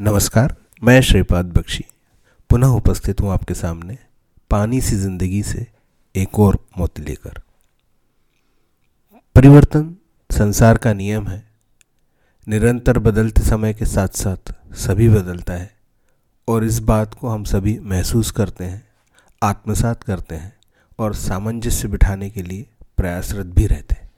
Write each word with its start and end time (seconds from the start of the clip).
नमस्कार, 0.00 0.54
मैं 0.82 1.00
श्रीपाद 1.00 1.52
बख्शी। 1.52 1.84
पुनः 2.50 2.68
उपस्थित 2.68 3.20
हूँ 3.20 3.30
आपके 3.32 3.54
सामने 3.54 3.96
पानी 4.50 4.80
सी 4.80 4.96
ज़िंदगी 4.96 5.42
से 5.42 5.66
एक 6.14 6.38
और 6.38 6.58
मोती 6.78 7.02
लेकर। 7.02 7.40
परिवर्तन 9.34 9.94
संसार 10.30 10.78
का 10.78 10.92
नियम 10.92 11.28
है। 11.28 11.42
निरंतर 12.46 12.98
बदलते 12.98 13.42
समय 13.42 13.74
के 13.74 13.84
साथ 13.84 14.08
साथ 14.08 14.52
सभी 14.76 15.08
बदलता 15.08 15.52
है 15.52 15.70
और 16.48 16.64
इस 16.64 16.78
बात 16.78 17.14
को 17.14 17.28
हम 17.28 17.44
सभी 17.44 17.78
महसूस 17.78 18.30
करते 18.30 18.64
हैं, 18.64 18.82
आत्मसात 19.42 20.02
करते 20.02 20.34
हैं 20.34 20.52
और 20.98 21.14
सामंजस्य 21.14 21.88
बिठाने 21.88 22.28
के 22.30 22.42
लिए 22.42 22.66
प्रयासरत 22.96 23.46
भी 23.46 23.66
रहते 23.66 23.94
हैं। 23.94 24.10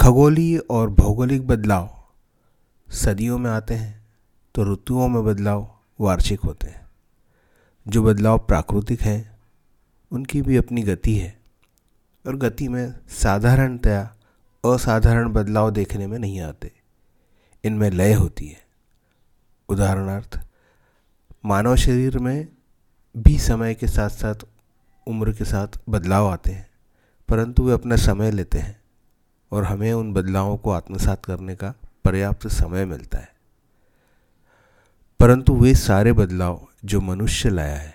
खगोलीय 0.00 0.58
और 0.60 0.90
भौगोलिक 0.90 1.46
बदलाव 1.46 1.90
सदियों 2.88 3.38
में 3.38 3.50
आते 3.50 3.74
हैं। 3.74 4.00
तो 4.54 4.72
ऋतुओं 4.72 5.08
में 5.08 5.24
बदलाव 5.24 5.78
वार्षिक 6.00 6.40
होते 6.40 6.66
हैं। 6.66 6.86
जो 7.88 8.02
बदलाव 8.02 8.38
प्राकृतिक 8.38 9.02
हैं, 9.02 9.38
उनकी 10.10 10.42
भी 10.42 10.56
अपनी 10.56 10.82
गति 10.82 11.16
है। 11.16 11.40
और 12.26 12.36
गति 12.36 12.68
में 12.68 12.94
साधारणतया 13.08 14.16
असाधारण 14.64 15.32
बदलाव 15.32 15.70
देखने 15.70 16.06
में 16.06 16.18
नहीं 16.18 16.40
आते। 16.40 16.72
इनमें 17.64 17.90
लय 17.90 18.12
होती 18.12 18.48
है। 18.48 18.60
उदाहरणार्थ, 19.68 20.40
मानव 21.44 21.76
शरीर 21.76 22.18
में 22.18 22.48
भी 23.16 23.38
समय 23.38 23.74
के 23.74 23.86
साथ 23.86 24.08
साथ 24.08 24.34
उम्र 25.06 25.32
के 25.32 25.44
साथ 25.44 25.68
बदलाव 25.88 26.26
आते 26.26 26.50
हैं, 26.50 26.70
परंतु 27.28 27.62
वे 27.64 27.72
अपना 27.72 27.96
समय 27.96 28.30
लेते 28.30 28.58
हैं 28.58 28.80
और 29.52 29.64
हमें 29.64 29.92
उन 29.92 30.12
बदलावों 30.12 30.56
को 30.56 30.70
आत्मसात 30.70 31.24
करने 31.24 31.56
का 31.56 31.74
पर्याप्त 32.04 32.48
समय 32.48 32.84
मिलता 32.84 33.18
है। 33.18 33.31
परंतु 35.22 35.54
वे 35.54 35.74
सारे 35.74 36.12
बदलाव 36.12 36.66
जो 36.84 37.00
मनुष्य 37.00 37.50
लाया 37.50 37.76
है, 37.76 37.94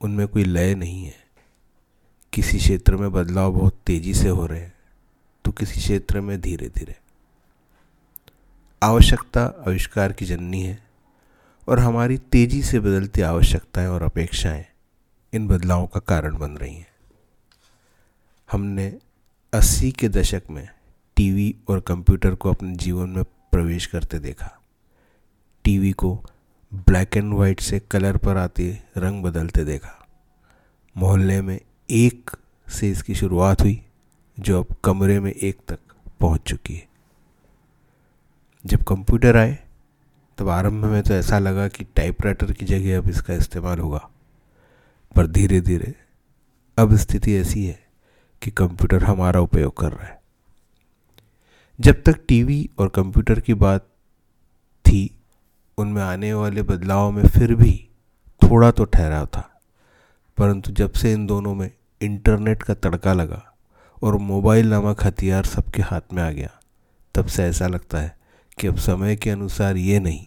उनमें 0.00 0.26
कोई 0.28 0.44
लय 0.44 0.74
नहीं 0.74 1.04
है। 1.04 1.14
किसी 2.32 2.58
क्षेत्र 2.58 2.96
में 2.96 3.10
बदलाव 3.12 3.52
बहुत 3.52 3.74
तेज़ी 3.86 4.14
से 4.14 4.28
हो 4.28 4.46
रहे 4.46 4.60
हैं 4.60 4.72
तो 5.44 5.50
किसी 5.50 5.80
क्षेत्र 5.80 6.20
में 6.20 6.40
धीरे 6.40 6.68
धीरे 6.68 6.96
आवश्यकता 8.82 9.44
आविष्कार 9.66 10.12
की 10.12 10.24
जननी 10.24 10.62
है, 10.62 10.78
और 11.68 11.78
हमारी 11.78 12.16
तेज़ी 12.32 12.62
से 12.62 12.80
बदलती 12.80 13.22
आवश्यकताएँ 13.22 13.88
और 13.88 14.02
अपेक्षाएँ 14.02 14.64
इन 15.32 15.46
बदलावों 15.48 15.86
का 15.86 16.00
कारण 16.00 16.38
बन 16.38 16.56
रही 16.56 16.74
हैं। 16.74 16.86
हमने 18.48 18.86
अस्सी 19.52 19.90
के 19.92 20.08
दशक 20.08 20.50
में 20.50 20.68
टीवी 21.16 21.54
और 21.68 21.80
कंप्यूटर 21.80 22.34
को 22.34 22.50
अपने 22.50 22.74
जीवन 22.76 23.10
में 23.10 23.24
प्रवेश 23.24 23.86
करते 23.86 24.18
देखा। 24.18 24.50
टीवी 25.64 25.92
को 25.92 26.12
ब्लैक 26.74 27.16
एंड 27.16 27.34
वाइट 27.34 27.60
से 27.60 27.80
कलर 27.80 28.16
पर 28.16 28.36
आते 28.36 28.82
रंग 28.96 29.22
बदलते 29.22 29.64
देखा। 29.64 30.08
मोहल्ले 30.96 31.42
में 31.42 31.60
एक 31.90 32.30
से 32.68 32.90
इसकी 32.90 33.14
शुरुआत 33.14 33.60
हुई, 33.60 33.82
जो 34.40 34.62
अब 34.62 34.76
कमरे 34.84 35.20
में 35.20 35.32
एक 35.32 35.58
तक 35.68 35.78
पहुँच 36.20 36.40
चुकी 36.40 36.74
है। 36.74 36.88
जब 38.66 38.82
कंप्यूटर 38.82 39.36
आए, 39.36 39.58
तब 40.38 40.48
आरंभ 40.48 40.84
में 40.84 41.02
तो 41.02 41.14
ऐसा 41.14 41.38
लगा 41.38 41.68
कि 41.68 41.84
टाइपराइटर 41.84 42.52
की 42.52 42.64
जगह 42.64 42.98
अब 42.98 43.08
इसका 43.08 43.34
इस्तेमाल 43.34 43.78
होगा। 43.78 44.10
पर 45.16 45.26
धीरे 45.26 45.60
धीरे 45.60 45.94
अब 46.78 46.96
स्थिति 46.96 47.34
ऐसी 47.34 47.66
है 47.66 47.86
कि 48.42 48.50
कंप्यूटर 48.50 49.04
हमारा 49.04 49.40
उपयोग 49.40 49.76
कर 49.76 49.92
रहा 49.92 50.06
है। 50.06 50.22
जब 51.80 52.02
तक 52.02 52.20
टीवी 52.28 52.70
और 52.78 52.88
कंप्यूटर 52.88 53.40
की 53.40 53.54
बात 53.54 53.80
थी 54.86 55.17
उनमें 55.78 56.02
आने 56.02 56.34
वाले 56.34 56.62
बदलाव 56.62 57.10
में 57.10 57.26
फिर 57.26 57.54
भी 57.54 57.88
थोड़ा 58.42 58.70
तो 58.70 58.84
ठहराव 58.84 59.26
था। 59.26 59.60
परंतु 60.36 60.72
जब 60.72 60.92
से 60.92 61.12
इन 61.12 61.26
दोनों 61.26 61.54
में 61.54 61.70
इंटरनेट 62.02 62.62
का 62.62 62.74
तड़का 62.74 63.12
लगा 63.12 63.54
और 64.02 64.16
मोबाइल 64.16 64.68
नामक 64.68 65.04
हथियार 65.04 65.44
सबके 65.44 65.82
हाथ 65.82 66.00
में 66.12 66.22
आ 66.22 66.30
गया, 66.30 66.50
तब 67.14 67.26
से 67.26 67.44
ऐसा 67.44 67.66
लगता 67.66 67.98
है 67.98 68.18
कि 68.58 68.66
अब 68.66 68.76
समय 68.76 69.16
के 69.16 69.30
अनुसार 69.30 69.76
ये 69.76 70.00
नहीं, 70.00 70.26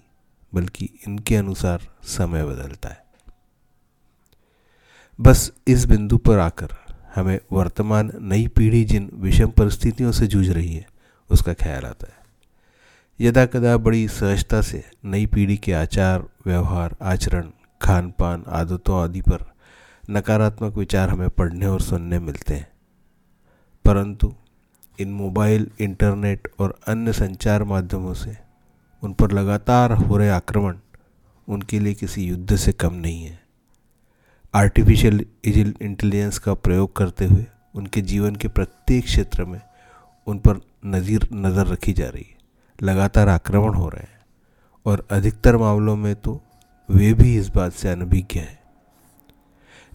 बल्कि 0.53 0.89
इनके 1.07 1.35
अनुसार 1.35 1.87
समय 2.03 2.45
बदलता 2.45 2.89
है। 2.89 3.05
बस 5.21 5.51
इस 5.67 5.85
बिंदु 5.85 6.17
पर 6.17 6.39
आकर 6.39 6.67
हमें 7.15 7.39
वर्तमान 7.51 8.11
नई 8.21 8.47
पीढ़ी 8.47 8.83
जिन 8.83 9.09
विषम 9.13 9.47
परिस्थितियों 9.47 10.11
से 10.11 10.27
जूझ 10.27 10.49
रही 10.49 10.75
है, 10.75 10.87
उसका 11.31 11.53
ख्याल 11.53 11.85
आता 11.85 12.07
है। 12.07 12.20
यदा 13.19 13.45
कदा 13.45 13.75
बड़ी 13.77 14.07
सहजता 14.07 14.61
से 14.61 14.83
नई 15.05 15.25
पीढ़ी 15.25 15.57
के 15.57 15.73
आचार, 15.73 16.23
व्यवहार, 16.45 16.95
आचरण 17.01 17.49
खान 17.81 18.09
पान 18.19 18.43
आदतों 18.49 19.01
आदि 19.01 19.21
पर 19.21 19.45
नकारात्मक 20.09 20.77
विचार 20.77 21.09
हमें 21.09 21.29
पढ़ने 21.29 21.65
और 21.65 21.81
सुनने 21.81 22.19
मिलते 22.19 22.53
हैं। 22.53 22.67
परंतु 23.85 24.33
इन 24.99 25.11
मोबाइल, 25.11 25.69
इंटरनेट 25.79 26.47
और 26.59 26.79
अन्य 26.87 27.13
संचार 27.13 27.63
माध्यमों 27.63 28.13
से 28.13 28.35
उन 29.03 29.13
पर 29.13 29.31
लगातार 29.31 29.91
हो 29.91 30.17
रहे 30.17 30.29
आक्रमण 30.29 30.77
उनके 31.47 31.79
लिए 31.79 31.93
किसी 31.93 32.25
युद्ध 32.25 32.55
से 32.55 32.71
कम 32.71 32.93
नहीं 32.95 33.23
है। 33.25 33.39
आर्टिफिशियल 34.53 35.25
इंटेलिजेंस 35.45 36.39
का 36.39 36.53
प्रयोग 36.53 36.95
करते 36.95 37.25
हुए 37.25 37.45
उनके 37.75 38.01
जीवन 38.01 38.35
के 38.35 38.47
प्रत्येक 38.47 39.05
क्षेत्र 39.05 39.45
में 39.45 39.61
उन 40.27 40.39
पर 40.39 40.61
नज़ीर, 40.85 41.27
नज़र 41.33 41.67
रखी 41.67 41.93
जा 41.93 42.09
रही 42.09 42.27
है। 42.31 42.40
लगातार 42.81 43.29
आक्रमण 43.29 43.73
हो 43.73 43.89
रहे 43.89 44.03
हैं। 44.03 44.19
और 44.85 45.05
अधिकतर 45.11 45.57
मामलों 45.57 45.95
में 45.95 46.15
तो 46.15 46.39
वे 46.89 47.13
भी 47.13 47.35
इस 47.37 47.49
बात 47.49 47.73
से 47.73 47.89
अनभिज्ञ 47.89 48.39
हैं। 48.39 48.59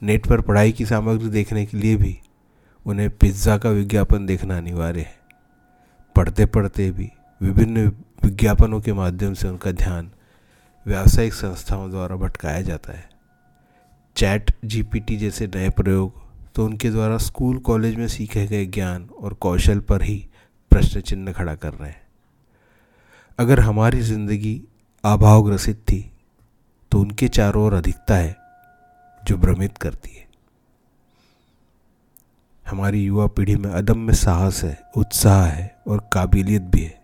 नेट 0.03 0.27
पर 0.27 0.41
पढ़ाई 0.41 0.73
की 0.73 0.87
सामग्री 0.87 1.29
देखने 1.31 1.65
के 1.67 1.77
लिए 1.77 1.97
भी 1.97 2.19
उन्हें 2.87 3.09
पिज़्ज़ा 3.11 3.57
का 3.59 3.71
विज्ञापन 3.71 4.27
देखना 4.27 4.57
अनिवार्य 4.57 5.01
है। 5.01 5.15
पढ़ते 6.17 6.47
पढ़ते 6.47 6.91
भी 6.91 7.11
विभिन्न 7.41 7.87
विज्ञापनों 8.25 8.81
के 8.81 8.93
माध्यम 8.93 9.35
से 9.35 9.49
उनका 9.49 9.73
ध्यान 9.73 10.11
व्यावसायिक 10.87 11.35
संस्थाओं 11.35 11.91
द्वारा 11.91 12.17
भटकाया 12.17 12.61
जाता 12.63 12.93
है। 12.93 13.09
चैट 14.17 14.51
जीपीटी 14.65 15.17
जैसे 15.17 15.47
नए 15.47 15.69
प्रयोग 15.71 16.25
तो 16.55 16.65
उनके 16.65 16.91
द्वारा 16.91 17.17
स्कूल, 17.19 17.59
कॉलेज 17.59 17.97
में 17.97 18.09
सीखे 18.09 18.47
गए 18.47 18.65
ज्ञान 18.67 19.09
और 19.13 19.35
कौशल 19.35 19.81
पर 19.81 20.03
ही 20.03 20.19
प्रश्न 20.71 21.01
चिन्ह 21.01 21.33
खड़ा 21.33 21.55
कर 21.55 21.73
रहे 21.73 21.91
हैं। 21.91 22.06
अगर 23.39 23.61
हमारी 23.61 24.01
ज़िंदगी 24.01 24.61
अभावग्रसित 25.05 25.81
थी 25.81 25.99
तो 26.93 27.01
उनके 27.01 27.29
चारों 27.29 27.65
ओर 27.65 27.75
अधिकता 27.75 28.17
है 28.17 28.37
जो 29.23 29.37
भ्रमित 29.37 29.77
करती 29.79 30.11
है। 30.11 30.25
हमारी 32.67 33.03
युवा 33.05 33.27
पीढ़ी 33.27 33.57
में 33.57 33.71
अदम्य 33.71 34.15
साहस 34.15 34.63
है, 34.65 34.79
उत्साह 34.97 35.45
है 35.45 35.77
और 35.87 36.09
काबिलियत 36.13 36.63
भी 36.65 36.83
है। 36.83 36.99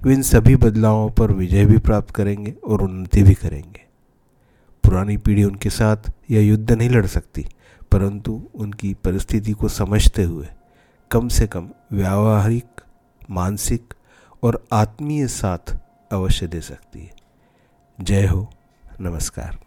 वे 0.00 0.14
इन 0.14 0.22
सभी 0.22 0.56
बदलावों 0.56 1.08
पर 1.10 1.32
विजय 1.32 1.64
भी 1.64 1.78
प्राप्त 1.78 2.14
करेंगे 2.14 2.54
और 2.64 2.82
उन्नति 2.82 3.22
भी 3.22 3.34
करेंगे। 3.34 3.86
पुरानी 4.84 5.16
पीढ़ी 5.16 5.44
उनके 5.44 5.70
साथ 5.70 6.12
यह 6.30 6.46
युद्ध 6.46 6.70
नहीं 6.72 6.90
लड़ 6.90 7.06
सकती, 7.06 7.46
परंतु 7.92 8.40
उनकी 8.54 8.92
परिस्थिति 9.04 9.52
को 9.52 9.68
समझते 9.70 10.22
हुए 10.22 10.48
कम 11.10 11.28
से 11.28 11.46
कम 11.46 11.68
व्यावहारिक, 11.92 12.80
मानसिक 13.30 13.94
और 14.42 14.64
आत्मीय 14.72 15.26
साथ 15.26 15.76
अवश्य 16.12 16.46
दे 16.46 16.60
सकती 16.60 17.00
है। 17.00 17.12
जय 18.00 18.26
हो 18.26 18.50
नमस्कार। 19.00 19.58